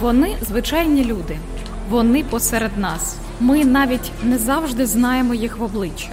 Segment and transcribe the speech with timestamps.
[0.00, 1.38] Вони звичайні люди,
[1.90, 3.18] вони посеред нас.
[3.40, 6.10] Ми навіть не завжди знаємо їх в обличчя,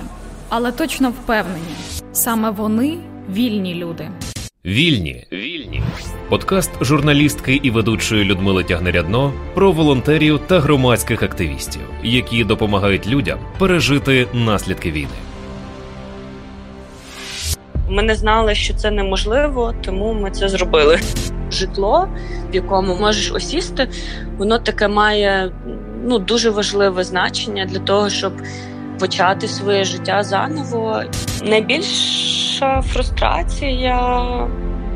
[0.49, 1.75] але точно впевнені,
[2.11, 2.97] саме вони
[3.33, 4.09] вільні люди.
[4.65, 5.25] Вільні.
[5.31, 5.83] Вільні.
[6.29, 14.27] Подкаст журналістки і ведучої Людмили Тягнерядно про волонтерів та громадських активістів, які допомагають людям пережити
[14.33, 15.17] наслідки війни.
[17.89, 20.99] Ми не знали, що це неможливо, тому ми це зробили.
[21.51, 22.07] Житло,
[22.51, 23.89] в якому можеш осісти,
[24.37, 25.51] воно таке має
[26.03, 28.33] ну дуже важливе значення для того, щоб
[28.99, 31.03] почати своє життя заново.
[31.43, 34.21] Найбільша фрустрація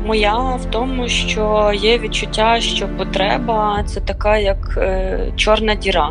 [0.06, 6.10] моя в тому, що є відчуття, що потреба це така, як е, чорна діра.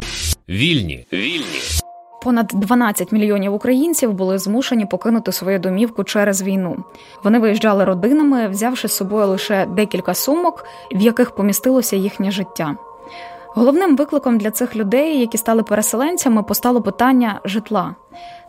[0.50, 1.06] Вільні.
[1.14, 1.81] Вільні.
[2.24, 6.78] Понад 12 мільйонів українців були змушені покинути свою домівку через війну.
[7.24, 12.76] Вони виїжджали родинами, взявши з собою лише декілька сумок, в яких помістилося їхнє життя.
[13.48, 17.96] Головним викликом для цих людей, які стали переселенцями, постало питання житла: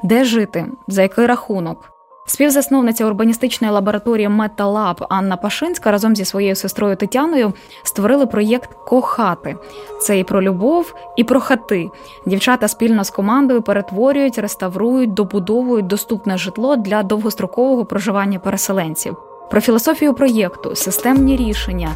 [0.03, 1.92] де жити, за який рахунок.
[2.27, 9.57] Співзасновниця урбаністичної лабораторії Металаб Анна Пашинська разом зі своєю сестрою Тетяною створили проєкт Кохати.
[10.01, 11.91] Це і про любов, і про хати.
[12.27, 19.17] Дівчата спільно з командою перетворюють, реставрують, добудовують доступне житло для довгострокового проживання переселенців.
[19.51, 21.89] Про філософію проєкту, системні рішення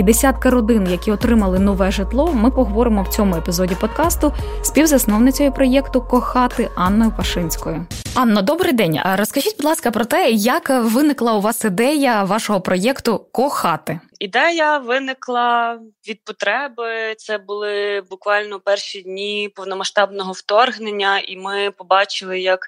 [0.00, 5.52] і десятка родин, які отримали нове житло, ми поговоримо в цьому епізоді подкасту з співзасновницею
[5.52, 7.86] проєкту Кохати Анною Пашинською.
[8.14, 9.00] Анно, добрий день.
[9.18, 14.00] Розкажіть, будь ласка, про те, як виникла у вас ідея вашого проєкту Кохати.
[14.18, 15.78] Ідея виникла
[16.08, 17.14] від потреби.
[17.18, 22.60] Це були буквально перші дні повномасштабного вторгнення, і ми побачили, як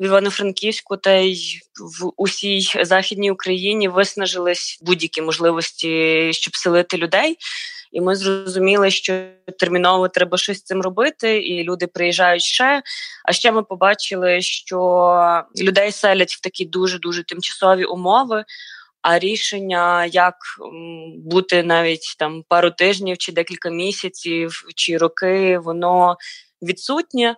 [0.00, 1.60] в Івано-Франківську та й
[2.00, 7.36] в усій західній Україні виснажились будь-які можливості, щоб селити людей.
[7.92, 9.24] І ми зрозуміли, що
[9.58, 12.82] терміново треба щось з цим робити, і люди приїжджають ще.
[13.24, 18.44] А ще ми побачили, що людей селять в такі дуже дуже тимчасові умови.
[19.02, 20.34] А рішення, як
[21.16, 26.16] бути навіть там пару тижнів, чи декілька місяців, чи роки, воно
[26.62, 27.36] відсутнє.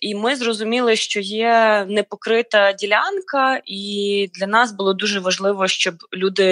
[0.00, 6.44] І ми зрозуміли, що є непокрита ділянка, і для нас було дуже важливо, щоб люди,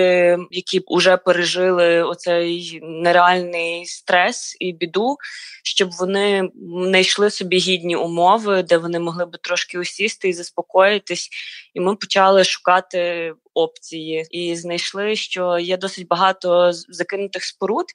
[0.50, 5.16] які вже пережили оцей нереальний стрес і біду,
[5.62, 6.50] щоб вони
[6.84, 11.28] знайшли собі гідні умови, де вони могли би трошки усісти і заспокоїтись.
[11.74, 17.86] І ми почали шукати опції і знайшли, що є досить багато закинутих споруд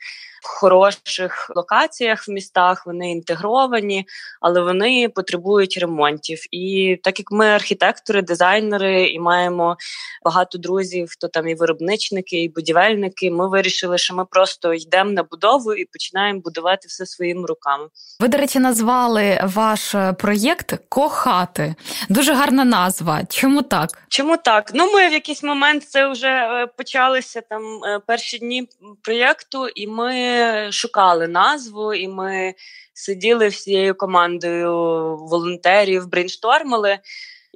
[0.44, 2.86] в хороших локаціях в містах.
[2.86, 4.06] Вони інтегровані,
[4.42, 6.40] але вони потребують ремонтів.
[6.52, 9.78] І так як ми архітектори, дизайнери і маємо
[10.26, 13.32] багато друзів, хто там і виробничники, і будівельники.
[13.32, 17.88] Ми вирішили, що ми просто йдемо на будову і починаємо будувати все своїми руками.
[18.20, 21.76] Ви, до речі, назвали ваш е, проєкт Кохати.
[22.10, 23.22] Дуже гарна назва.
[23.30, 23.90] Чому так?
[24.10, 24.72] Чому так?
[24.74, 28.68] Ну ми в якийсь момент це вже е, почалися там е, перші дні
[29.02, 32.54] проєкту, і ми шукали назву, і ми
[32.94, 34.72] сиділи всією командою
[35.18, 37.00] волонтерів, брейнштормили.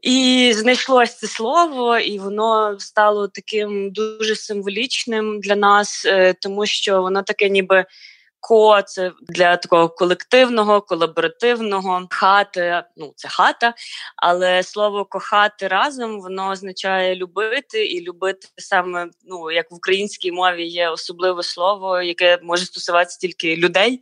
[0.01, 7.01] І знайшлось це слово, і воно стало таким дуже символічним для нас, е, тому що
[7.01, 7.85] воно таке, ніби
[8.47, 12.83] ко це для такого колективного, колаборативного хати.
[12.97, 13.73] Ну, це хата,
[14.15, 20.65] але слово кохати разом воно означає любити і любити саме ну як в українській мові
[20.67, 23.99] є особливе слово, яке може стосуватися тільки людей.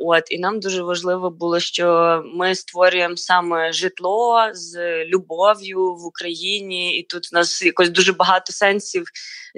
[0.00, 6.98] От і нам дуже важливо було, що ми створюємо саме житло з любов'ю в Україні,
[6.98, 9.04] і тут у нас якось дуже багато сенсів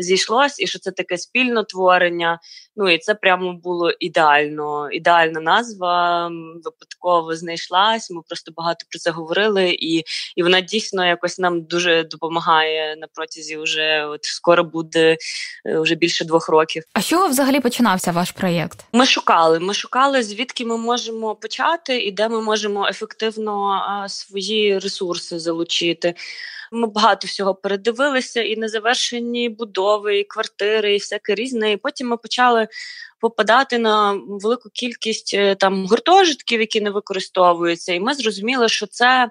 [0.02, 2.40] зійшлось, і що це таке спільне творення.
[2.76, 4.90] Ну і це прямо було ідеально.
[4.90, 6.28] Ідеальна назва
[6.64, 8.10] випадково знайшлась.
[8.10, 10.04] Ми просто багато про це говорили, і
[10.36, 13.56] і вона дійсно якось нам дуже допомагає на протязі.
[13.56, 15.16] Вже от скоро буде
[15.66, 16.82] е, вже більше двох років.
[16.92, 18.84] А що взагалі починався ваш проєкт?
[18.92, 19.58] Ми шукали.
[19.58, 26.14] Ми шукали звідки ми можемо почати, і де ми можемо ефективно свої ресурси залучити.
[26.72, 31.72] Ми багато всього передивилися, і незавершені будови, і квартири, і всяке різне.
[31.72, 32.68] І потім ми почали
[33.20, 37.92] попадати на велику кількість е, там гуртожитків, які не використовуються.
[37.92, 39.30] І ми зрозуміли, що це.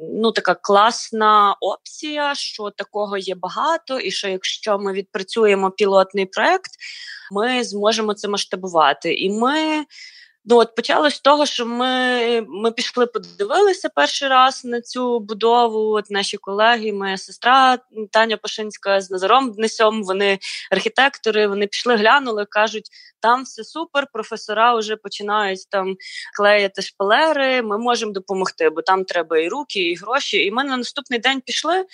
[0.00, 6.70] Ну, така класна опція, що такого є багато, і що якщо ми відпрацюємо пілотний проект,
[7.32, 9.14] ми зможемо це масштабувати.
[9.14, 9.84] І ми
[10.50, 15.78] Ну от почалось з того, що ми ми пішли, подивилися перший раз на цю будову.
[15.78, 17.78] От наші колеги, моя сестра
[18.10, 20.38] Таня Пашинська з Назаром Днесьом, вони
[20.70, 21.46] архітектори.
[21.46, 22.90] Вони пішли, глянули, кажуть,
[23.20, 24.06] там все супер.
[24.12, 25.96] Професора вже починають там
[26.36, 27.62] клеїти шпалери.
[27.62, 30.44] Ми можемо допомогти, бо там треба і руки, і гроші.
[30.44, 31.84] І ми на наступний день пішли.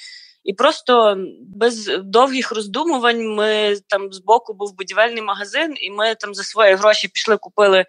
[0.44, 6.43] І просто без довгих роздумувань ми там збоку був будівельний магазин, і ми там за
[6.43, 7.85] свої гроші пішли, купили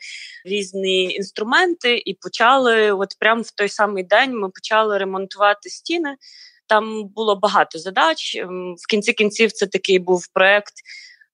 [0.46, 2.92] різні інструменти і почали.
[2.92, 6.16] От прямо в той самий день ми почали ремонтувати стіни.
[6.68, 8.36] Там було багато задач.
[8.36, 10.74] Ем, в кінці кінців це такий був проект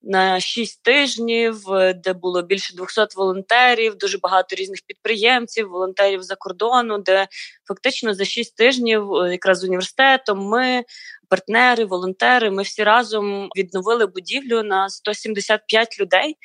[0.04, 6.36] на 6 тижнів, е, де було більше 200 волонтерів, дуже багато різних підприємців, волонтерів за
[6.36, 7.28] кордону, де
[7.68, 10.84] фактично за 6 тижнів, е, якраз з університетом, ми.
[11.30, 16.38] Партнери, волонтери, ми всі разом відновили будівлю на 175 людей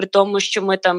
[0.00, 0.98] при тому, що ми там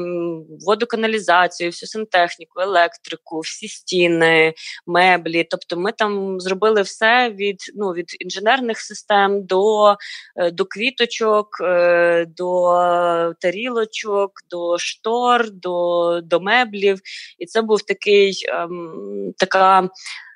[0.60, 4.54] водоканалізацію, всю сантехніку, електрику, всі стіни,
[4.86, 5.46] меблі.
[5.50, 9.96] Тобто, ми там зробили все від ну, від інженерних систем до
[10.36, 17.00] е, до квіточок, е, до тарілочок, до штор, до до меблів.
[17.38, 19.88] І це був такий ем, така.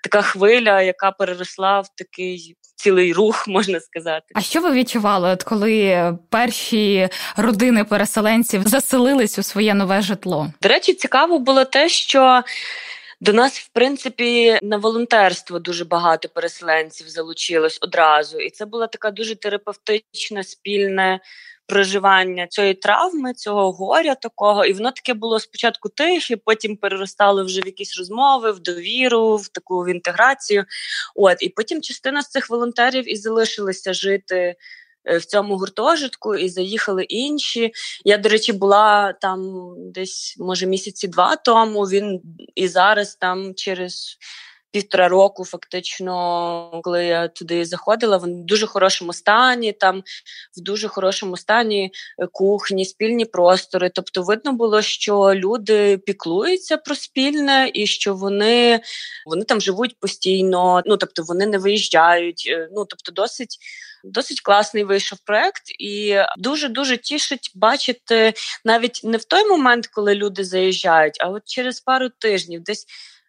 [0.06, 4.26] Така хвиля, яка переросла в такий цілий рух, можна сказати.
[4.34, 10.52] А що ви відчували, от коли перші родини переселенців заселились у своє нове житло?
[10.62, 12.42] До речі, цікаво було те, що.
[13.20, 19.10] До нас, в принципі, на волонтерство дуже багато переселенців залучилось одразу, і це була така
[19.10, 21.20] дуже терапевтична спільна
[21.66, 27.60] проживання цієї травми, цього горя такого, і воно таке було спочатку тихе, потім переростало вже
[27.60, 30.64] в якісь розмови, в довіру, в таку в інтеграцію.
[31.14, 34.56] От і потім частина з цих волонтерів і залишилася жити.
[35.06, 37.72] Е, в цьому гуртожитку і заїхали інші.
[38.04, 41.82] Я, до речі, була там десь, може, місяці два тому.
[41.82, 42.20] Він
[42.54, 44.18] і зараз там через
[44.76, 50.02] півтора року, фактично, коли я туди заходила, вони в дуже хорошому стані, там
[50.56, 53.90] в дуже хорошому стані е, кухні, спільні простори.
[53.94, 58.80] Тобто, видно було, що люди піклуються про спільне і що вони
[59.26, 62.48] вони там живуть постійно, ну тобто вони не виїжджають.
[62.50, 63.58] Е, ну тобто, досить.
[64.04, 68.34] Досить класний вийшов проект, і дуже дуже тішить бачити
[68.64, 72.86] навіть не в той момент, коли люди заїжджають, а от через пару тижнів, десь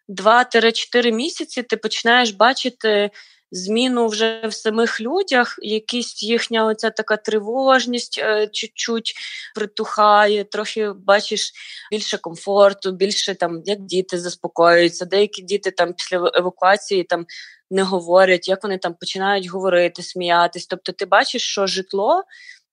[0.08, 3.10] 2-4 місяці ти починаєш бачити
[3.50, 9.14] зміну вже в самих людях, якісь їхня оця така тривожність е, чуть-чуть
[9.54, 11.52] притухає, трохи бачиш
[11.90, 15.04] більше комфорту, більше там як діти заспокоюються.
[15.04, 17.26] Деякі діти там після евакуації там
[17.70, 20.66] не говорять, як вони там починають говорити, сміятись.
[20.66, 22.22] Тобто, ти бачиш, що житло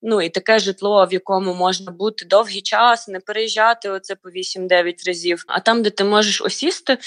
[0.05, 5.07] ну і таке житло, в якому можна бути довгий час, не переїжджати оце по 8-9
[5.07, 5.43] разів.
[5.47, 6.97] А там, де ти можеш осісти,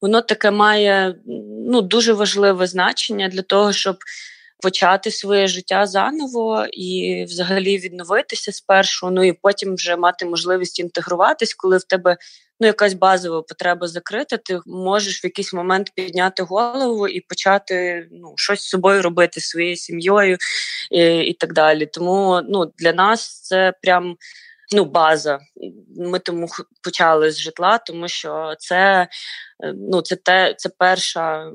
[0.00, 1.14] воно таке має
[1.68, 3.96] ну дуже важливе значення для того, щоб.
[4.62, 11.54] Почати своє життя заново і взагалі відновитися спершу, ну і потім вже мати можливість інтегруватись,
[11.54, 12.16] коли в тебе
[12.60, 18.32] ну якась базова потреба закрита, ти можеш в якийсь момент підняти голову і почати ну
[18.36, 20.36] щось з собою робити своєю сім'єю
[20.90, 21.86] і, і так далі.
[21.86, 24.16] Тому ну для нас це прям.
[24.72, 25.38] Ну, база.
[25.96, 26.48] Ми тому
[26.82, 29.08] почали з житла, тому що це
[29.64, 31.52] Е, ну, це те, це перша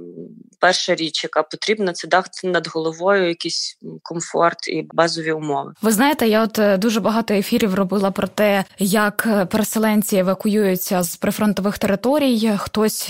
[0.59, 1.93] перша річ, яка потрібна.
[1.93, 5.73] Це дах над головою, якийсь комфорт і базові умови.
[5.81, 11.03] Ви знаєте, я от е, дуже багато ефірів робила про те, як е, переселенці евакуюються
[11.03, 12.51] з прифронтових територій.
[12.57, 13.09] Хтось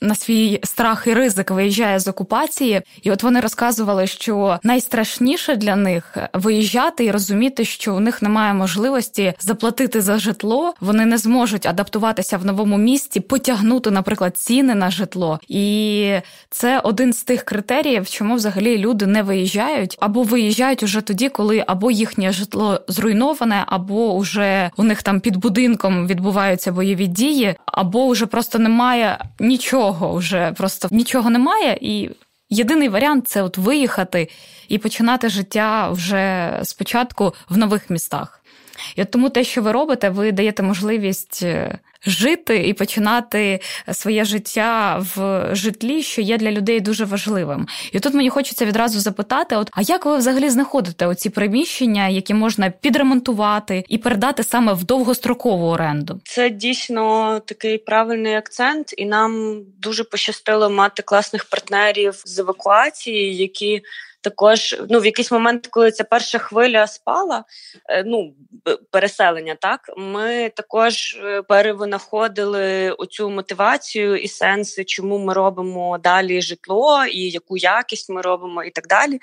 [0.00, 5.76] на свій страх і ризик виїжджає з окупації, і от вони розказували, що найстрашніше для
[5.76, 11.66] них виїжджати і розуміти, що у них немає можливості заплатити за житло, вони не зможуть
[11.66, 16.12] адаптуватися в новому місті, потягнути, наприклад, ціни на житло, і
[16.50, 21.64] це один з тих критеріїв, чому взагалі люди не виїжджають або виїжджають уже тоді, коли
[21.66, 28.08] або їхнє житло зруйноване, або вже у них там під будинком відбуваються бойові дії, або
[28.08, 32.10] вже просто немає нічого, вже просто нічого немає і.
[32.52, 34.28] Єдиний варіант це от виїхати
[34.68, 38.39] і починати життя вже спочатку в нових містах.
[38.96, 43.60] І от тому те, що ви робите, ви даєте можливість е, жити і починати
[43.92, 47.66] своє життя в житлі, що є для людей дуже важливим.
[47.92, 52.34] І тут мені хочеться відразу запитати: от а як ви взагалі знаходите оці приміщення, які
[52.34, 56.20] можна підремонтувати і передати саме в довгострокову оренду?
[56.24, 63.82] Це дійсно такий правильний акцент, і нам дуже пощастило мати класних партнерів з евакуації, які
[64.20, 67.44] також ну в якийсь момент, коли ця перша хвиля спала,
[67.88, 68.34] е, ну
[68.90, 77.04] переселення, так ми також е, перевинаходили оцю мотивацію і сенси, чому ми робимо далі житло,
[77.04, 79.18] і яку якість ми робимо, і так далі.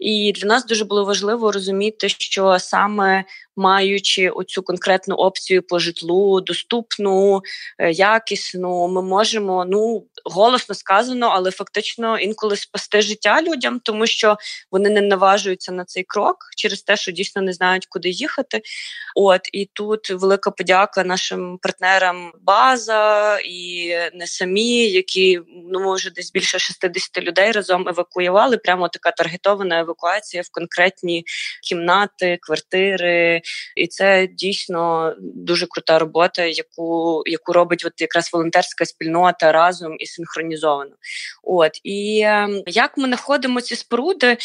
[0.00, 3.24] І для нас дуже було важливо розуміти, що саме
[3.56, 7.42] маючи оцю конкретну опцію по житлу, доступну,
[7.78, 14.36] е, якісну, ми можемо ну голосно сказано, але фактично інколи спасти життя людям, тому що
[14.70, 18.60] вони не наважуються на цей крок через те, що дійсно не знають, куди їхати.
[19.16, 25.40] От і тут велика подяка нашим партнерам база і не самі, які
[25.72, 28.56] ну може десь більше 60 людей разом евакуювали.
[28.56, 29.89] Прямо така таргетована евакуація
[30.44, 31.24] в конкретні
[31.68, 33.42] кімнати, квартири,
[33.76, 40.06] і це дійсно дуже крута робота, яку яку робить от якраз волонтерська спільнота разом і
[40.06, 40.90] синхронізовано.
[41.42, 44.36] От і е, як ми знаходимо ці споруди?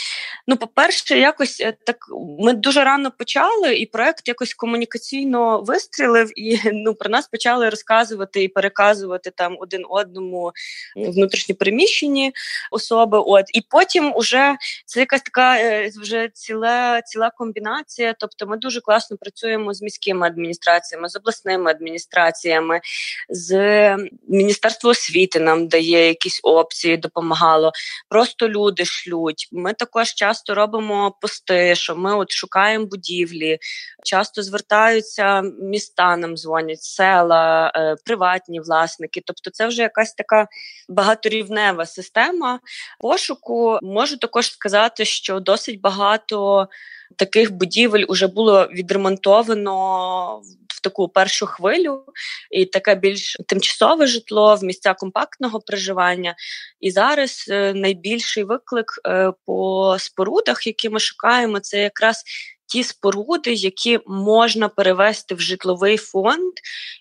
[0.47, 1.97] Ну, по-перше, якось е, так
[2.39, 8.43] ми дуже рано почали, і проект якось комунікаційно вистрілив, і ну про нас почали розказувати
[8.43, 10.51] і переказувати там один одному
[10.95, 12.33] внутрішньо переміщені
[12.71, 13.17] особи.
[13.25, 18.15] От і потім уже це якась така е, вже ціла ціла комбінація.
[18.19, 22.81] Тобто, ми дуже класно працюємо з міськими адміністраціями, з обласними адміністраціями,
[23.29, 27.71] з міністерством освіти нам дає якісь опції, допомагало.
[28.09, 29.49] Просто люди шлють.
[29.51, 33.57] Ми також часто робимо пости, що ми от шукаємо будівлі,
[34.03, 39.21] часто звертаються міста, нам дзвонять, села, е, приватні власники.
[39.25, 40.47] Тобто, це вже якась така
[40.89, 42.59] багаторівнева система
[42.99, 43.79] пошуку.
[43.81, 46.67] Можу також сказати, що досить багато
[47.15, 52.03] таких будівель вже було відремонтовано в таку першу хвилю,
[52.51, 56.36] і таке більш тимчасове житло в місця компактного проживання.
[56.79, 62.24] І зараз е, найбільший виклик е, по спорудах, які ми шукаємо, це якраз
[62.67, 66.53] ті споруди, які можна перевести в житловий фонд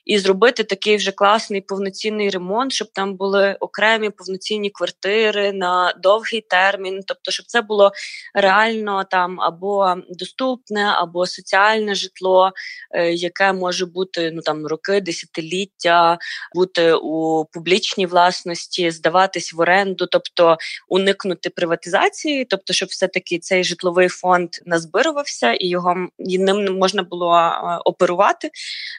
[0.04, 6.40] і зробити такий вже класний повноцінний ремонт, щоб там були окремі повноцінні квартири на довгий
[6.40, 7.92] термін, тобто, щоб це було
[8.34, 12.52] реально там або доступне, або соціальне житло,
[12.90, 16.18] е, яке може бути ну там роки, десятиліття,
[16.54, 20.56] бути у публічній власності, здаватись в оренду, тобто
[20.88, 27.02] уникнути приватизації, тобто, щоб все таки цей житловий фонд назбирувався і його і ним можна
[27.02, 27.52] було
[27.84, 28.50] оперувати.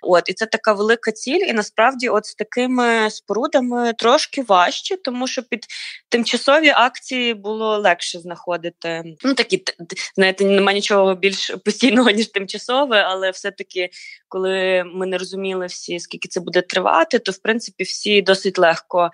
[0.01, 1.45] От і це така велика ціль.
[1.47, 5.65] І насправді, от з такими спорудами трошки важче, тому що під
[6.09, 9.03] тимчасові акції було легше знаходити.
[9.23, 9.63] Ну такі
[10.15, 13.89] знаєте, немає нічого більш постійного ніж тимчасове, але все-таки,
[14.27, 19.11] коли ми не розуміли всі, скільки це буде тривати, то в принципі всі досить легко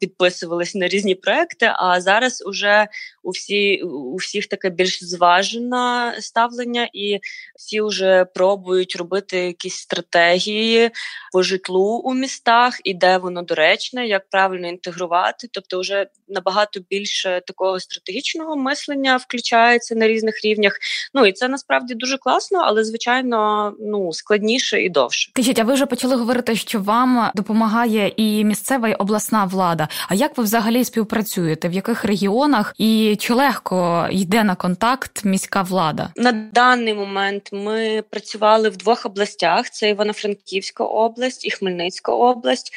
[0.00, 1.72] підписувались на різні проекти.
[1.76, 2.88] А зараз уже
[3.22, 7.20] у всі у всіх таке більш зважене ставлення і
[7.56, 10.90] всі вже пробують робити якісь стратегії
[11.32, 15.48] по житлу у містах і де воно доречне, як правильно інтегрувати.
[15.52, 20.78] Тобто, вже набагато більше такого стратегічного мислення включається на різних рівнях.
[21.14, 25.30] Ну і це насправді дуже класно, але звичайно ну складніше і довше.
[25.30, 29.88] Скажіть, а ви вже почали говорити, що вам допомагає і місцева і обласна влада.
[30.08, 31.68] А як ви взагалі співпрацюєте?
[31.68, 36.10] В яких регіонах і чи легко йде на контакт міська влада?
[36.16, 36.32] На
[36.76, 42.72] даний момент ми працювали в двох областях: це Івано-Франківська область і Хмельницька область.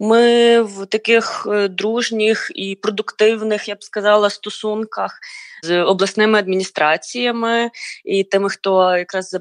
[0.00, 5.18] Ми в таких е, дружніх і продуктивних, я б сказала, стосунках
[5.62, 7.70] з обласними адміністраціями
[8.04, 9.36] і тими, хто якраз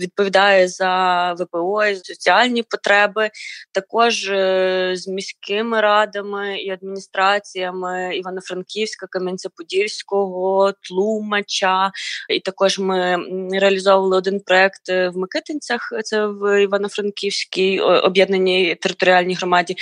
[0.00, 3.30] відповідає за ВПО і соціальні потреби,
[3.72, 11.90] також е, з міськими радами і адміністраціями Івано-Франківська, Кам'янця-Подільського, Тлумача.
[12.28, 13.16] І також ми
[13.52, 15.92] реалізовували один проект в Микитинцях.
[16.04, 19.76] Це в Івано-Франківській об'єднаній територіальній громаді.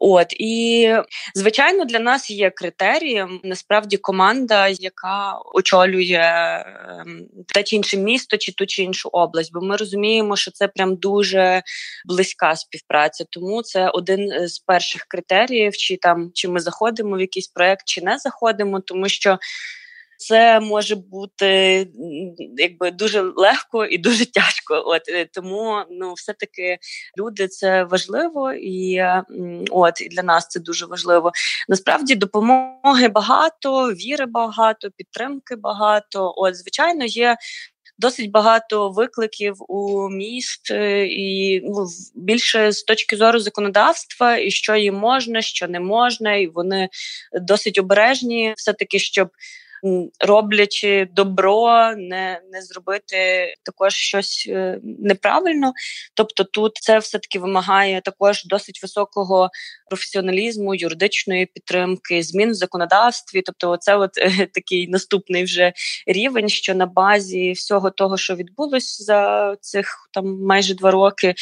[0.00, 0.94] От і
[1.34, 6.64] звичайно для нас є критерієм насправді команда, яка очолює
[7.00, 10.68] ем, те чи інше місто, чи ту чи іншу область, бо ми розуміємо, що це
[10.68, 11.62] прям дуже
[12.06, 13.24] близька співпраця.
[13.30, 18.00] Тому це один з перших критеріїв, чи там чи ми заходимо в якийсь проект, чи
[18.00, 19.38] не заходимо, тому що
[20.18, 21.86] це може бути
[22.56, 24.82] якби дуже легко і дуже тяжко.
[24.86, 26.78] От е, тому ну, все таки
[27.18, 29.02] люди це важливо, і
[29.70, 31.32] от і для нас це дуже важливо.
[31.68, 36.34] Насправді допомоги багато, віри багато, підтримки багато.
[36.36, 37.36] От, звичайно, є.
[38.00, 44.76] Досить багато викликів у міст, е, і ну, більше з точки зору законодавства, і що
[44.76, 46.88] їм можна, що не можна, і вони
[47.32, 49.28] досить обережні, все таки, щоб
[50.20, 55.72] роблячи добро, не не зробити також щось е, неправильно.
[56.14, 59.50] Тобто, тут це все таки вимагає також досить високого
[59.88, 63.42] професіоналізму, юридичної підтримки, змін в законодавстві.
[63.42, 64.10] Тобто, це от
[64.54, 65.72] такий наступний вже
[66.06, 71.34] рівень, що на базі всього того, що відбулось за цих там майже два роки,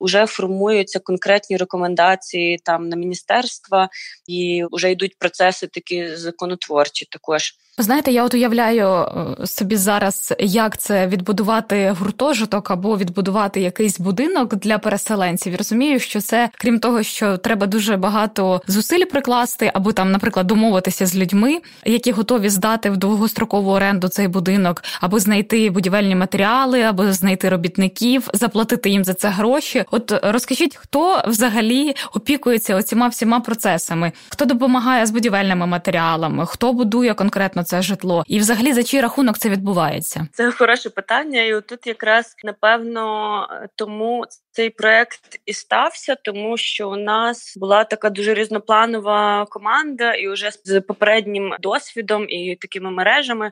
[0.00, 3.88] вже формуються конкретні рекомендації там на міністерства
[4.26, 7.54] і вже йдуть процеси такі законотворчі також.
[7.80, 14.54] Знаєте, я от уявляю е, собі зараз, як це відбудувати гуртожиток або відбудувати якийсь будинок
[14.54, 15.56] для переселенців.
[15.56, 21.06] Розумію, що це крім того, що треба дуже багато зусиль прикласти, або там, наприклад, домовитися
[21.06, 27.12] з людьми, які готові здати в довгострокову оренду цей будинок, або знайти будівельні матеріали, або
[27.12, 29.84] знайти робітників, заплатити їм за це гроші.
[29.90, 37.14] От розкажіть, хто взагалі опікується оціма всіма процесами, хто допомагає з будівельними матеріалами, хто будує
[37.14, 40.28] конкретно це житло, і взагалі за чий рахунок це відбувається?
[40.32, 44.24] Це хороше питання, і тут якраз напевно тому
[44.58, 50.50] цей проект і стався, тому що у нас була така дуже різнопланова команда, і вже
[50.64, 53.50] з попереднім досвідом і такими мережами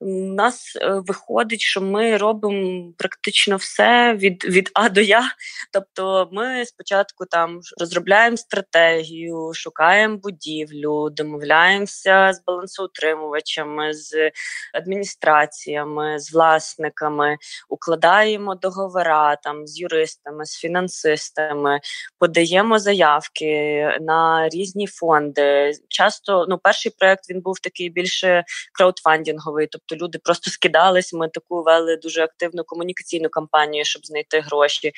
[0.00, 5.22] у нас е, виходить, що ми робимо практично все від від А до Я.
[5.72, 14.30] Тобто, ми спочатку там розробляємо стратегію, шукаємо будівлю, домовляємося з балансоутримувачами, з
[14.74, 17.36] адміністраціями, з власниками,
[17.68, 21.80] укладаємо договора там з юристами з фінансистами,
[22.18, 23.52] подаємо заявки
[24.00, 25.72] на різні фонди.
[25.88, 28.44] Часто ну, перший проект він був такий більше
[28.74, 31.12] краудфандинговий, тобто люди просто скидались.
[31.12, 34.92] Ми таку вели дуже активну комунікаційну кампанію, щоб знайти гроші.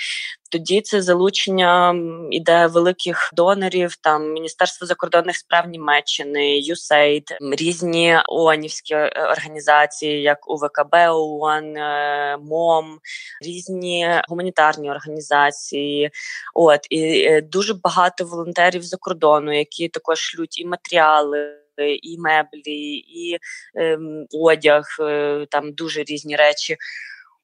[0.51, 1.95] Тоді це залучення
[2.31, 10.95] іде великих донорів, там Міністерство закордонних справ Німеччини, USAID, різні ООНівські е, організації, як УВКБ,
[10.95, 12.99] ООН, е, МОМ,
[13.43, 15.24] різні гуманітарні організації.
[16.55, 21.61] От і е, дуже багато волонтерів за кордону, які також шлють і матеріали.
[22.03, 23.39] І меблі, і
[23.79, 23.99] е,
[24.33, 26.77] одяг, е, там дуже різні речі.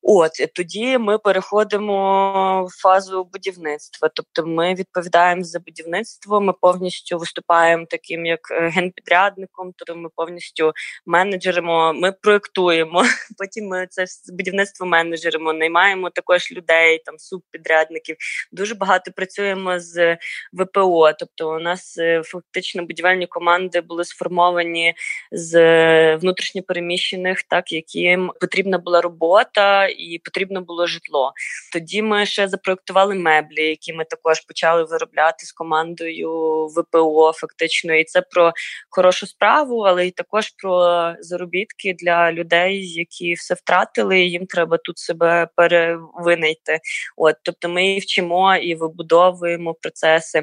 [0.03, 4.11] От тоді ми переходимо в фазу будівництва.
[4.15, 6.41] Тобто, ми відповідаємо за будівництво.
[6.41, 10.73] Ми повністю виступаємо таким як е, генпідрядником, тобто ми повністю
[11.07, 11.93] менеджеримо.
[11.93, 13.05] Ми проектуємо.
[13.39, 18.17] Потім ми це будівництво менеджеримо, наймаємо також людей, там субпідрядників.
[18.53, 20.19] Дуже багато працюємо з
[20.53, 21.13] ВПО.
[21.13, 24.95] Тобто, у нас е, фактично будівельні команди були сформовані
[25.33, 31.33] з внутрішньопереміщених, так яким потрібна була робота і потрібно було житло.
[31.73, 37.33] Тоді ми ще запроектували меблі, які ми також почали виробляти з командою ВПО.
[37.33, 38.53] Фактично, і це про
[38.91, 44.21] хорошу справу, але й також про заробітки для людей, які все втратили.
[44.21, 46.79] і Їм треба тут себе перевинайти.
[47.17, 50.43] От тобто, ми вчимо і вибудовуємо процеси.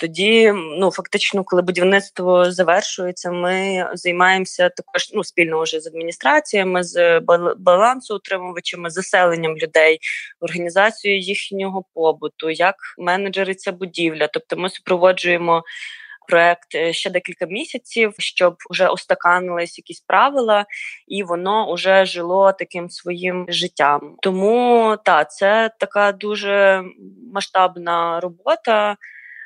[0.00, 7.20] Тоді, ну фактично, коли будівництво завершується, ми займаємося також ну спільно вже з адміністраціями, з
[7.58, 9.98] балансоутримувачами, заселенням людей,
[10.40, 14.28] організацією їхнього побуту, як менеджериться будівля.
[14.32, 15.62] Тобто, ми супроводжуємо.
[16.28, 20.66] Проект е, ще декілька місяців, щоб вже остаканились якісь правила,
[21.08, 24.16] і воно вже жило таким своїм життям.
[24.22, 26.84] Тому та це така дуже
[27.32, 28.96] масштабна робота.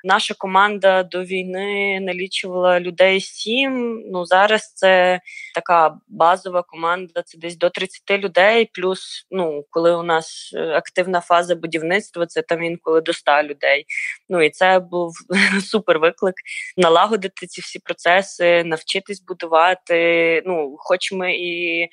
[0.06, 4.02] Наша команда до війни налічувала людей сім.
[4.12, 5.20] Ну зараз це
[5.54, 7.22] така базова команда.
[7.22, 8.70] Це десь до 30 людей.
[8.74, 13.84] Плюс, ну коли у нас е, активна фаза будівництва, це там інколи до 100 людей.
[14.28, 15.12] Ну і це був
[15.70, 16.34] супер виклик
[16.76, 20.42] налагодити ці всі процеси, навчитись будувати.
[20.46, 21.88] Ну, хоч ми і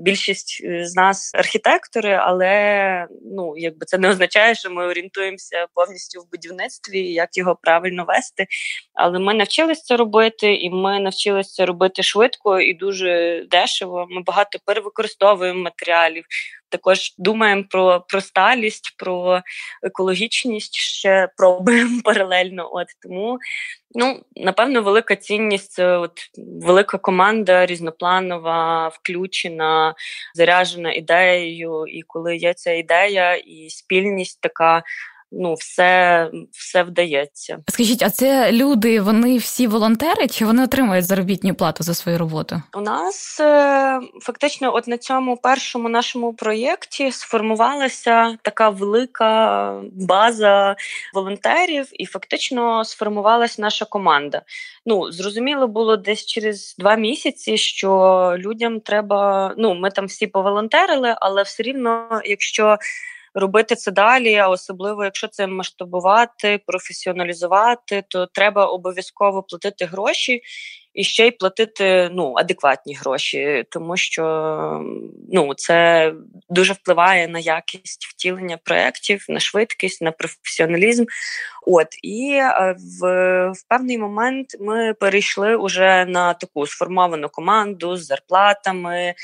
[0.00, 6.30] більшість з нас архітектори, але ну якби це не означає, що ми орієнтуємося повністю в
[6.30, 8.46] будівництві, як його правильно вести.
[8.94, 14.06] Але ми навчилися це робити, і ми навчилися робити швидко і дуже дешево.
[14.10, 16.24] Ми багато перевикористовуємо матеріалів.
[16.68, 19.40] Також думаємо про про сталість, про
[19.82, 22.68] екологічність ще пробуємо паралельно.
[22.72, 23.38] От тому
[23.94, 29.94] ну напевно велика цінність це от велика команда різнопланова, включена,
[30.34, 31.86] заряджена ідеєю.
[31.86, 34.82] І коли є ця ідея і спільність така
[35.32, 37.58] ну все все вдається.
[37.68, 42.62] Скажіть, а це люди, вони всі волонтери, чи вони отримують заробітну плату за свою роботу?
[42.76, 50.76] У нас е, фактично, от на цьому першому нашому проєкті сформувалася така велика база
[51.14, 54.42] волонтерів, і фактично сформувалася наша команда.
[54.86, 59.54] Ну зрозуміло було десь через два місяці, що людям треба.
[59.58, 62.78] Ну, ми там всі поволонтерили, але все рівно, якщо
[63.36, 70.42] робити це далі, а особливо якщо це масштабувати, професіоналізувати, то треба обов'язково платити гроші
[70.96, 74.24] і ще й платити ну адекватні гроші, тому що
[75.32, 76.12] ну це
[76.50, 81.04] дуже впливає на якість втілення проєктів, на швидкість, на професіоналізм.
[81.66, 83.06] От і е, в,
[83.50, 89.14] в певний момент ми перейшли уже на таку сформовану команду з зарплатами.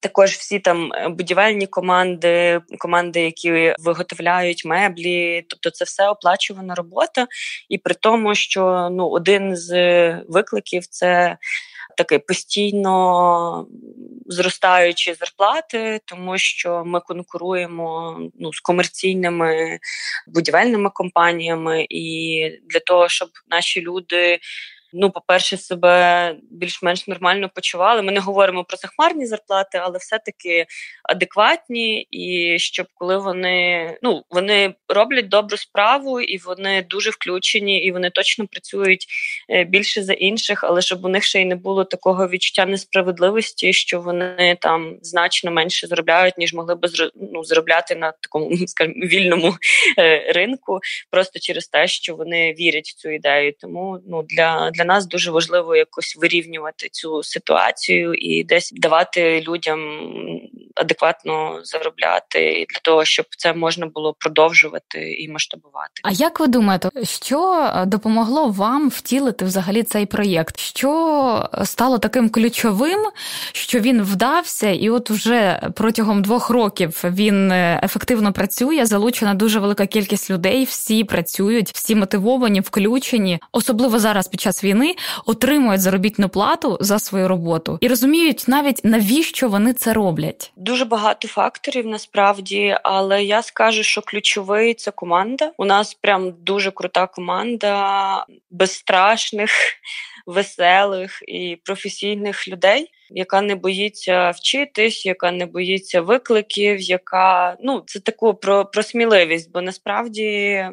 [0.00, 7.26] Також всі там е, будівельні команди, команди, які виготовляють меблі, тобто це все оплачувана робота,
[7.68, 9.70] і при тому, що ну один з
[10.28, 11.36] викликів це
[11.98, 13.66] такий постійно
[14.26, 19.78] зростаючі зарплати, тому що ми конкуруємо ну, з комерційними
[20.26, 24.38] будівельними компаніями, і для того, щоб наші люди
[24.92, 28.02] ну, по-перше, себе більш-менш нормально почували.
[28.02, 30.66] Ми не говоримо про захмарні зарплати, але все-таки
[31.02, 37.92] адекватні, і щоб коли вони ну вони роблять добру справу і вони дуже включені, і
[37.92, 39.06] вони точно працюють
[39.50, 43.72] е, більше за інших, але щоб у них ще й не було такого відчуття несправедливості,
[43.72, 46.88] що вони там значно менше заробляють, ніж могли би
[47.32, 49.54] ну, заробляти на такому скажімо, вільному
[49.98, 53.52] е, ринку, просто через те, що вони вірять в цю ідею.
[53.60, 59.80] Тому ну для для нас дуже важливо якось вирівнювати цю ситуацію і десь давати людям
[60.78, 65.92] адекватно заробляти для того, щоб це можна було продовжувати і масштабувати.
[66.02, 70.60] А як ви думаєте, що допомогло вам втілити взагалі цей проєкт?
[70.60, 72.98] Що стало таким ключовим,
[73.52, 79.86] що він вдався, і от вже протягом двох років він ефективно працює, залучена дуже велика
[79.86, 84.94] кількість людей, всі працюють, всі мотивовані, включені, особливо зараз під час війни
[85.26, 90.52] отримують заробітну плату за свою роботу і розуміють навіть навіщо вони це роблять.
[90.68, 95.52] Дуже багато факторів насправді, але я скажу, що ключовий це команда.
[95.58, 99.50] У нас прям дуже крута команда безстрашних,
[100.26, 108.00] веселих і професійних людей яка не боїться вчитись, яка не боїться викликів, яка ну це
[108.00, 110.64] таку про, про сміливість, бо насправді.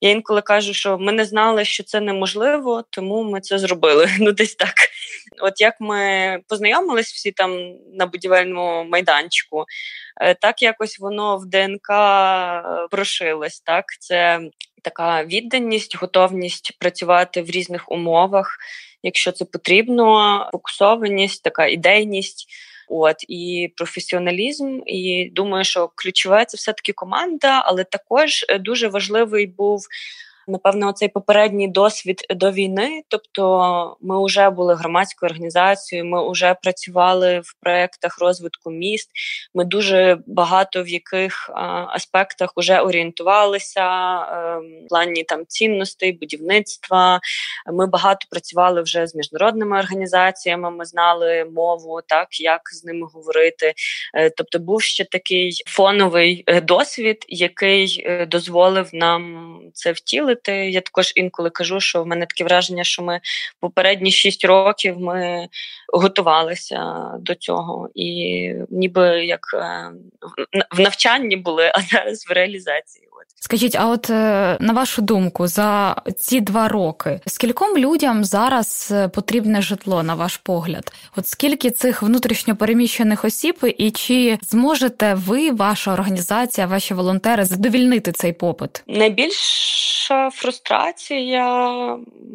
[0.00, 4.08] Я інколи кажу, що ми не знали, що це неможливо, тому ми це зробили.
[4.20, 4.74] Ну, десь так.
[5.40, 9.64] От як ми познайомились всі там на будівельному майданчику,
[10.20, 13.60] е, так якось воно в ДНК е, прошилось.
[13.60, 14.40] Так, це
[14.84, 18.58] така відданість, готовність працювати в різних умовах
[19.04, 22.46] якщо це потрібно, фокусованість, така ідейність.
[22.88, 28.88] От і професіоналізм, і думаю, що ключове це все таки команда, але також е, дуже
[28.88, 29.86] важливий був
[30.48, 33.02] напевно, цей попередній досвід до війни.
[33.08, 39.10] Тобто, ми вже були громадською організацією, ми вже працювали в проєктах розвитку міст.
[39.54, 41.50] Ми дуже багато в яких
[41.88, 47.20] аспектах вже орієнтувалися ем, в плані там цінностей, будівництва.
[47.72, 50.70] Ми багато працювали вже з міжнародними організаціями.
[50.70, 53.74] Ми знали мову, так як з ними говорити.
[54.14, 60.70] Е, тобто, був ще такий фоновий е, досвід, який е, дозволив нам це втілити втілити.
[60.70, 63.20] Я також інколи кажу, що в мене таке враження, що ми
[63.60, 65.48] попередні шість років ми
[65.92, 69.90] готувалися до цього, і ніби як е,
[70.70, 73.08] в навчанні були, а зараз в реалізації.
[73.44, 79.08] Скажіть, а от е, на вашу думку, за ці два роки скільком людям зараз е,
[79.08, 80.92] потрібне житло, на ваш погляд?
[81.16, 88.32] От скільки цих внутрішньопереміщених осіб, і чи зможете ви, ваша організація, ваші волонтери задовільнити цей
[88.32, 88.82] попит?
[88.86, 91.46] Найбільша фрустрація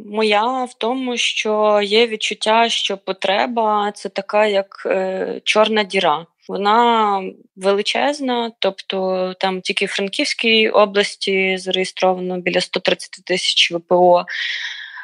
[0.06, 6.25] моя в тому, що є відчуття, що потреба це така, як е, чорна діра.
[6.49, 7.23] Вона
[7.55, 14.25] величезна, тобто там тільки в Франківській області зареєстровано біля 130 тисяч ВПО.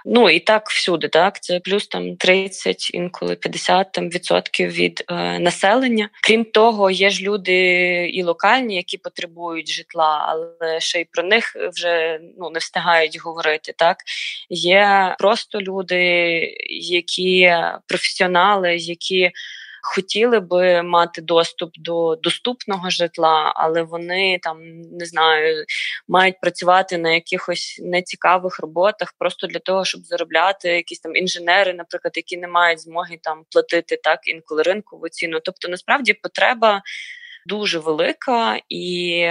[0.06, 5.40] Ну і так всюди, так це плюс там 30, інколи 50 там відсотків від е,
[5.40, 6.10] населення.
[6.24, 7.56] Крім того, є ж люди
[8.14, 13.74] і локальні, які потребують житла, але ще й про них вже ну не встигають говорити.
[13.78, 13.98] Так
[14.50, 15.98] є просто люди,
[16.70, 17.54] які
[17.88, 19.32] професіонали, які
[19.86, 25.66] хотіли би мати доступ до доступного житла, але вони там не знаю,
[26.08, 32.14] мають працювати на якихось нецікавих роботах, просто для того, щоб заробляти якісь там інженери, наприклад,
[32.16, 35.40] які не мають змоги там платити так інколи ринкову ціну.
[35.44, 36.82] Тобто, насправді потреба
[37.46, 39.28] дуже велика, і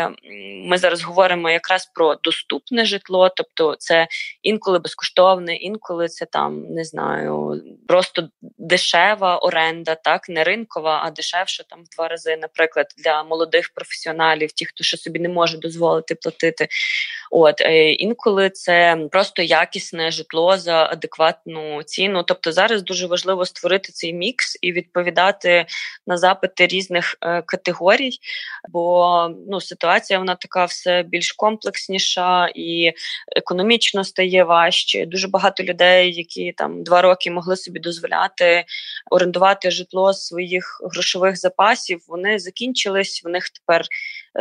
[0.64, 4.06] ми зараз говоримо якраз про доступне житло, тобто це
[4.42, 11.64] інколи безкоштовне, інколи це там не знаю, просто дешева оренда, так не ринкова, а дешевша
[11.68, 16.14] там в два рази, наприклад, для молодих професіоналів, ті, хто ще собі не може дозволити
[16.14, 16.68] платити.
[17.30, 22.22] От е, інколи це просто якісне житло за адекватну ціну.
[22.22, 25.66] Тобто зараз дуже важливо створити цей мікс і відповідати
[26.06, 27.42] на запити різних е,
[28.04, 28.18] категорій,
[28.68, 32.92] бо ну ситуація вона така все більш комплексніша і
[33.36, 35.06] економічно стає важче.
[35.06, 38.64] Дуже багато людей, які там два роки могли собі дозволяти
[39.10, 42.00] орендувати житло своїх грошових запасів.
[42.08, 43.22] Вони закінчились.
[43.24, 43.84] В них тепер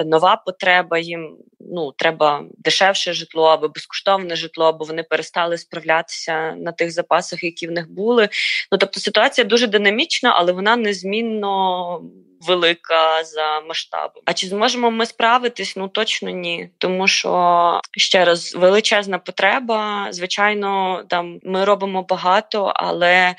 [0.06, 1.00] нова потреба.
[1.00, 7.44] Їм ну треба дешевше житло або безкоштовне житло, або вони перестали справлятися на тих запасах,
[7.44, 8.30] які в них були.
[8.72, 12.02] Ну тобто ситуація дуже динамічна, але вона незмінно.
[12.48, 14.24] Велика за масштабом.
[14.26, 15.76] А чи зможемо ми справитись?
[15.76, 16.70] Ну точно ні.
[16.78, 20.08] Тому що ще раз величезна потреба.
[20.12, 23.36] Звичайно, там ми робимо багато, але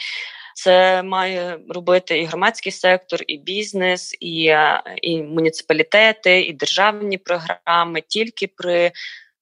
[0.55, 8.03] це має робити і громадський сектор, і бізнес, і, е, і муніципалітети, і державні програми
[8.09, 8.93] тільки при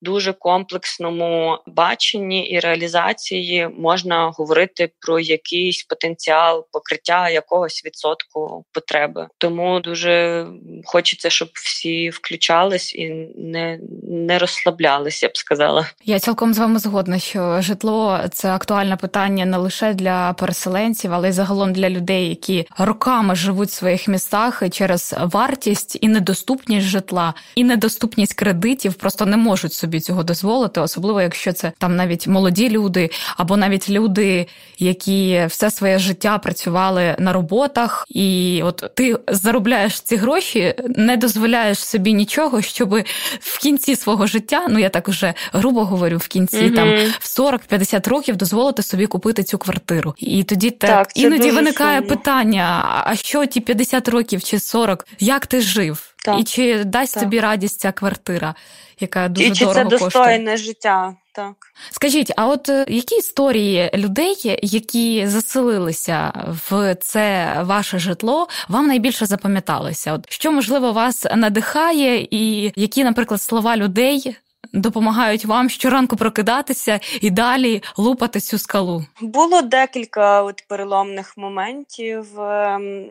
[0.02, 9.28] дуже комплексному баченні і реалізації можна говорити про якийсь потенціал покриття якогось відсотку потреби.
[9.38, 10.46] Тому дуже
[10.84, 15.26] хочеться, щоб всі включались і не не розслаблялися.
[15.26, 15.86] Я б сказала.
[16.04, 21.28] Я цілком з вами згодна, що житло це актуальне питання не лише для переселенців, але
[21.28, 26.86] й загалом для людей, які роками живуть в своїх містах і через вартість і недоступність
[26.86, 31.96] житла, і недоступність кредитів просто не можуть собі собі цього дозволити, особливо якщо це там
[31.96, 34.46] навіть молоді люди, або навіть люди,
[34.78, 41.78] які все своє життя працювали на роботах, і от ти заробляєш ці гроші, не дозволяєш
[41.78, 42.94] собі нічого, щоб
[43.40, 46.74] в кінці свого життя, ну я так вже грубо говорю, в кінці mm-hmm.
[46.74, 46.88] там
[47.20, 50.14] в 40-50 років дозволити собі купити цю квартиру.
[50.16, 52.16] І тоді так, так іноді виникає сумно.
[52.16, 56.11] питання: а що ті 50 років чи 40, як ти жив?
[56.24, 57.22] Так, і чи дасть так.
[57.22, 58.54] тобі радість ця квартира?
[59.02, 61.14] яка дуже І чи дорого це достойне життя?
[61.34, 61.54] Так.
[61.90, 66.32] Скажіть, а от е, які історії людей, які заселилися
[66.70, 70.12] в це ваше житло, вам найбільше запам'яталися?
[70.12, 74.36] От що можливо вас надихає, і які, наприклад, слова людей
[74.72, 79.04] допомагають вам щоранку прокидатися і далі лупати цю скалу?
[79.20, 82.40] Було декілька от переломних моментів.
[82.40, 83.04] Ем,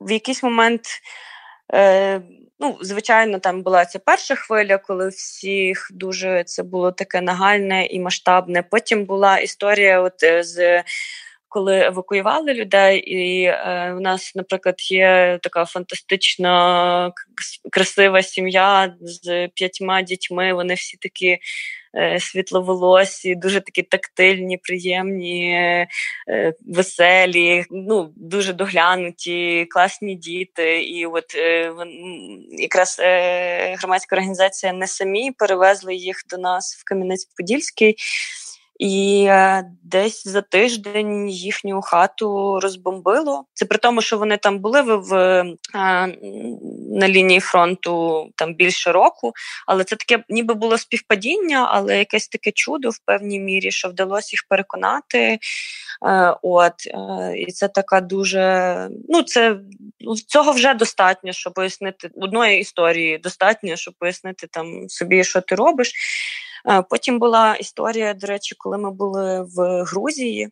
[0.00, 0.82] в якийсь момент.
[1.74, 2.20] Е,
[2.62, 8.00] Ну, звичайно, там була ця перша хвиля, коли всіх дуже це було таке нагальне і
[8.00, 8.62] масштабне.
[8.62, 10.82] Потім була історія, от е, з
[11.50, 17.12] коли евакуювали людей, і е, у нас, наприклад, є така фантастична
[17.72, 20.52] красива сім'я з п'ятьма дітьми.
[20.52, 21.38] Вони всі такі
[21.96, 25.88] Е, світловолосі, дуже такі тактильні, приємні, е,
[26.66, 30.82] веселі, ну дуже доглянуті, класні діти.
[30.82, 31.72] І от е,
[32.50, 33.00] якраз
[33.78, 37.94] громадська організація не самі перевезли їх до нас в Кам'янець-Подільський.
[38.80, 43.44] І е, десь за тиждень їхню хату розбомбило.
[43.54, 45.56] Це при тому, що вони там були в, е,
[46.90, 49.32] на лінії фронту там більше року.
[49.66, 54.30] Але це таке, ніби було співпадіння, але якесь таке чудо в певній мірі, що вдалося
[54.32, 55.38] їх переконати.
[56.06, 56.74] Е, от
[57.36, 59.56] і це така дуже ну це
[60.00, 63.18] ну, цього вже достатньо, щоб пояснити одної історії.
[63.18, 65.92] Достатньо, щоб пояснити там собі, що ти робиш.
[66.68, 70.48] Е, потім була історія, до речі, коли ми були в Грузії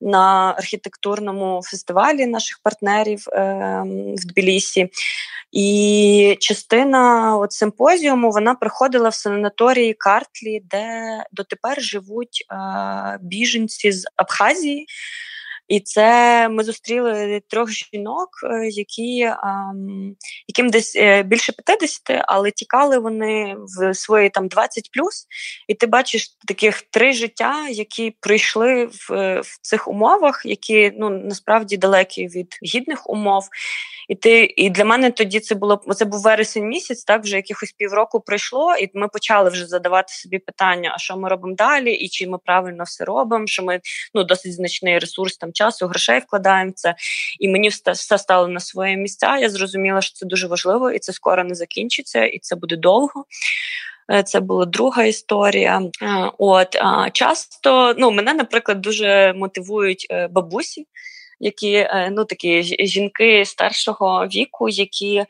[0.00, 4.90] на архітектурному фестивалі наших партнерів ем, в Тбілісі.
[5.52, 10.88] І частина от симпозіуму вона приходила в санаторії Картлі, де
[11.32, 14.86] дотепер живуть е, біженці з Абхазії.
[15.70, 19.32] І це ми зустріли трьох жінок, е, які
[20.48, 25.26] яким десь е, більше 50, але тікали вони в свої там 20 плюс.
[25.68, 31.76] І ти бачиш таких три життя, які прийшли в, в цих умовах, які ну насправді
[31.76, 33.48] далекі від гідних умов.
[34.10, 37.72] І ти і для мене тоді це було це був вересень місяць, так вже якихось
[37.72, 42.08] півроку пройшло, і ми почали вже задавати собі питання: а що ми робимо далі, і
[42.08, 43.46] чи ми правильно все робимо?
[43.46, 43.80] Що ми
[44.14, 46.94] ну досить значний ресурс там часу, грошей вкладаємо в це,
[47.40, 49.38] і мені все стало на свої місця.
[49.38, 53.24] Я зрозуміла, що це дуже важливо, і це скоро не закінчиться, і це буде довго.
[54.12, 55.82] Е, це була друга історія.
[56.02, 56.76] Е, от
[57.12, 60.86] часто ну мене, наприклад, дуже мотивують бабусі,
[61.40, 65.26] які ну такі жінки старшого віку, які Е,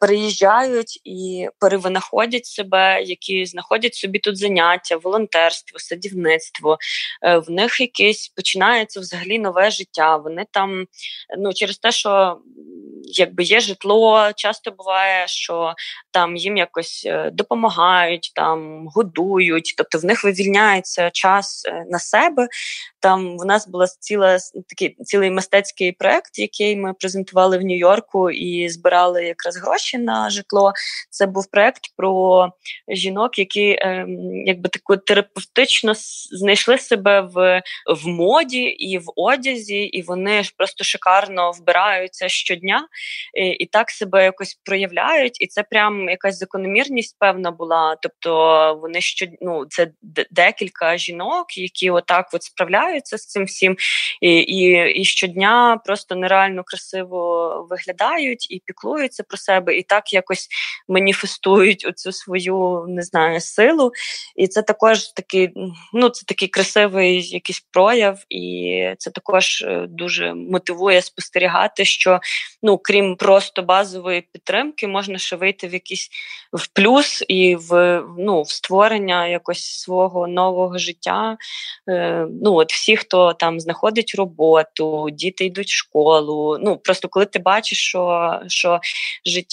[0.00, 6.78] переїжджають і перевинаходять себе, які знаходять собі тут заняття, волонтерство, садівництво.
[7.22, 10.16] Е, в них якесь починається взагалі нове життя.
[10.16, 10.86] Вони там
[11.38, 12.38] ну через те, що
[13.04, 15.74] якби є житло, часто буває, що
[16.10, 22.48] там їм якось е, допомагають, там годують, тобто в них вивільняється час на себе.
[23.00, 24.38] Там в нас була ціла
[24.68, 30.72] такий цілий мистецький проект, який ми презентували в Нью-Йорку і збирали якраз гроші на житло.
[31.10, 32.48] Це був проект про
[32.88, 35.92] жінок, які ем, якби таку терапевтично
[36.32, 42.88] знайшли себе в в моді і в одязі, і вони просто шикарно вбираються щодня
[43.34, 45.40] і, і так себе якось проявляють.
[45.40, 47.96] І це прям якась закономірність певна була.
[48.02, 49.90] Тобто вони що ну, це
[50.30, 53.76] декілька жінок, які отак от справляються з цим всім,
[54.20, 60.48] і, і, і щодня просто нереально красиво виглядають і піклуються про себе і так якось
[60.88, 63.92] маніфестують оцю свою не знаю силу.
[64.36, 65.50] І це також такий,
[65.92, 72.20] ну це такий красивий якийсь прояв, і це також е, дуже мотивує спостерігати, що
[72.62, 76.10] ну крім просто базової підтримки, можна ще вийти в якийсь
[76.52, 81.36] в плюс і в ну в створення якось свого нового життя.
[81.88, 86.58] Е, Ну от всі, хто там знаходить роботу, діти йдуть в школу.
[86.60, 88.80] Ну просто коли ти бачиш, що, що
[89.26, 89.47] життя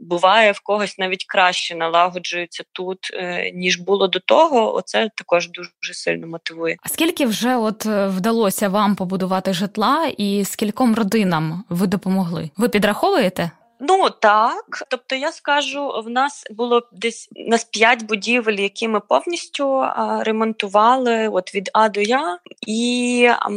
[0.00, 4.74] буває в когось навіть краще налагоджується тут, е, ніж було до того.
[4.74, 6.76] Оце також дуже сильно мотивує.
[6.82, 12.50] А скільки вже от е, вдалося вам побудувати житла, і скільком родинам ви допомогли?
[12.56, 13.50] Ви підраховуєте?
[13.80, 19.70] Ну так, тобто я скажу, в нас було десь нас п'ять будівель, які ми повністю
[19.70, 23.48] а, ремонтували от від А до Я, і а,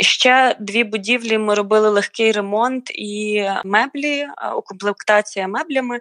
[0.00, 6.00] ще дві будівлі ми робили легкий ремонт і меблі, укомплектація меблями.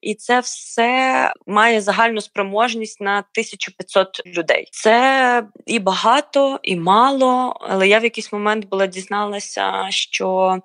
[0.00, 4.68] І це все має загальну спроможність на 1500 людей.
[4.70, 7.56] Це і багато, і мало.
[7.60, 10.58] Але я в якийсь момент була дізналася, що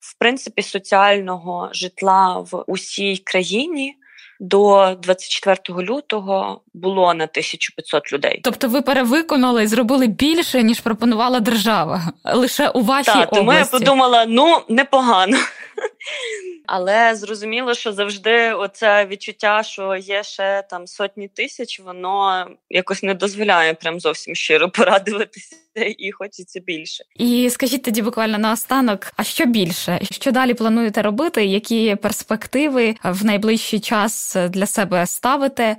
[0.00, 3.96] в принципі соціального житла в усій країні.
[4.42, 8.40] До 24 лютого було на 1500 людей.
[8.44, 13.36] Тобто ви перевиконали і зробили більше ніж пропонувала держава лише у вашій Так, області.
[13.36, 15.36] тому я подумала: ну непогано.
[16.66, 23.14] Але зрозуміло, що завжди оце відчуття, що є ще там сотні тисяч, воно якось не
[23.14, 27.04] дозволяє прям зовсім щиро порадуватися і хочеться більше.
[27.16, 29.98] І скажіть тоді буквально наостанок, а що більше?
[30.02, 31.44] Що далі плануєте робити?
[31.44, 35.76] Які перспективи в найближчий час для себе ставите?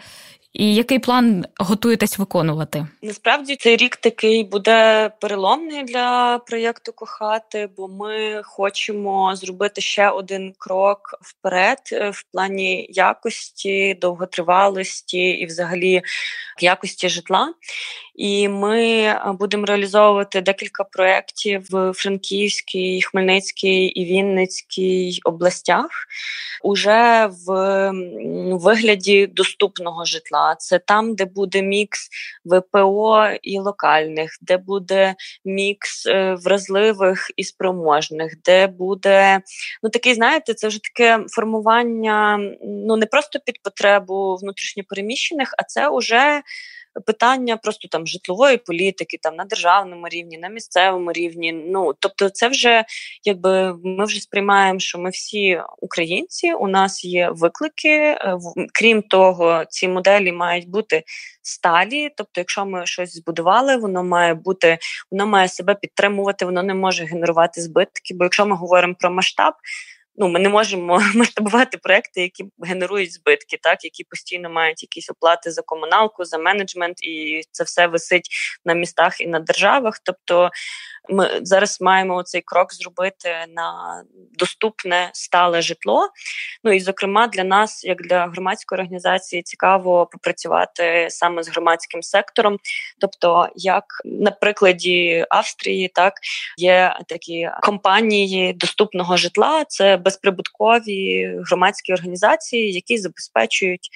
[0.54, 2.88] І який план готуєтесь виконувати?
[3.02, 10.54] Насправді цей рік такий буде переломний для проєкту кохати, бо ми хочемо зробити ще один
[10.58, 16.02] крок вперед е, в плані якості, довготривалості і, взагалі,
[16.62, 17.54] якості житла.
[18.16, 25.90] І ми будемо реалізовувати декілька проєктів в Франківській, Хмельницькій і Вінницькій областях
[26.64, 27.92] уже в
[28.52, 30.41] вигляді доступного житла.
[30.60, 32.10] Це там, де буде мікс
[32.46, 39.42] ВПО і локальних, де буде мікс е, вразливих і спроможних, де буде
[39.84, 45.98] ну такий, знаєте, це вже таке формування ну не просто під потребу внутрішньопереміщених, а це
[45.98, 46.42] вже
[47.06, 51.52] питання просто там житлової політики, там на державному рівні, на місцевому рівні.
[51.52, 52.86] Ну тобто, це вже
[53.24, 56.54] якби ми вже сприймаємо, що ми всі українці.
[56.54, 57.90] У нас є виклики.
[57.90, 58.38] Е,
[58.74, 61.04] крім того, ці моделі мають бути
[61.42, 62.10] сталі.
[62.18, 64.78] Тобто, якщо ми щось збудували, воно має бути,
[65.12, 68.14] воно має себе підтримувати, воно не може генерувати збитки.
[68.14, 69.54] Бо якщо ми говоримо про масштаб
[70.16, 75.52] ну ми не можемо масштабувати проекти, які генерують збитки, так які постійно мають якісь оплати
[75.52, 78.30] за комуналку, за менеджмент, і це все висить
[78.66, 80.00] на містах і на державах.
[80.04, 80.50] Тобто
[81.10, 84.02] ми зараз маємо цей крок зробити на
[84.34, 86.10] доступне стале житло.
[86.64, 92.58] Ну і зокрема для нас, як для громадської організації, цікаво попрацювати саме з громадським сектором.
[93.00, 96.14] Тобто, як на прикладі Австрії, так
[96.58, 103.90] є такі компанії доступного житла, це безприбуткові громадські організації, які забезпечують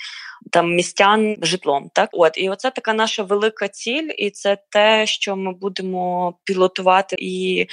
[0.52, 1.90] там містян житлом.
[1.94, 7.16] Так, от і оце така наша велика ціль, і це те, що ми будемо пілотувати
[7.20, 7.68] і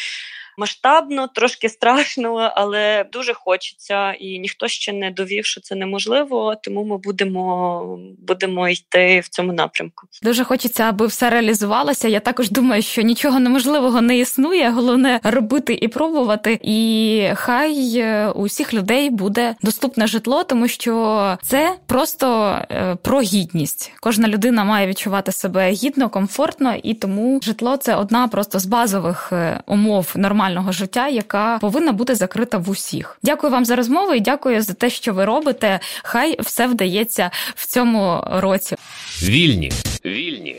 [0.59, 6.55] масштабно, трошки страшно, але дуже хочеться, і ніхто ще не довів, що це неможливо.
[6.63, 10.07] Тому ми будемо будемо йти в цьому напрямку.
[10.23, 12.09] Дуже хочеться, аби все реалізувалося.
[12.09, 14.71] Я також думаю, що нічого неможливого не існує.
[14.71, 16.61] Головне робити і пробувати.
[16.63, 23.21] І хай е, у всіх людей буде доступне житло, тому що це просто е, про
[23.21, 23.93] гідність.
[24.01, 29.29] Кожна людина має відчувати себе гідно, комфортно, і тому житло це одна просто з базових
[29.33, 33.19] е, умов нормального нормального життя, яка повинна бути закрита в усіх.
[33.23, 35.81] Дякую вам за розмову і дякую за те, що ви робите.
[36.03, 38.77] Хай все вдається в цьому році.
[39.23, 39.73] Вільні,
[40.05, 40.57] вільні.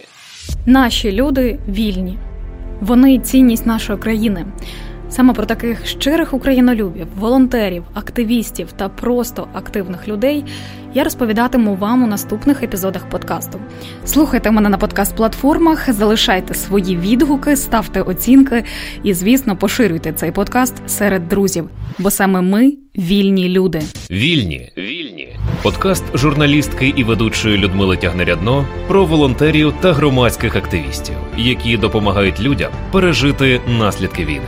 [0.65, 2.17] Наші люди вільні.
[2.81, 4.45] Вони цінність нашої країни.
[5.09, 10.45] Саме про таких щирих українолюбів, волонтерів, активістів та просто активних людей
[10.93, 13.59] я розповідатиму вам у наступних епізодах подкасту.
[14.05, 18.63] Слухайте мене на подкаст-платформах, залишайте свої відгуки, ставте оцінки
[19.03, 21.69] і, звісно, поширюйте цей подкаст серед друзів,
[21.99, 23.81] бо саме ми вільні люди.
[24.11, 25.35] Вільні, вільні.
[25.63, 33.61] Подкаст журналістки і ведучої Людмили Тягнерядно про волонтерів та громадських активістів, які допомагають людям пережити
[33.67, 34.47] наслідки війни.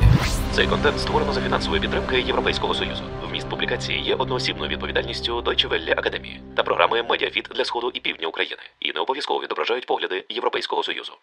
[0.53, 3.03] Цей контент створено за фінансової підтримки Європейського союзу.
[3.65, 8.61] Публікації є одноосібною відповідальністю Deutsche Welle Академії та програми Медіафіт для сходу і півдня України
[8.79, 11.13] і не обов'язково відображають погляди Європейського союзу.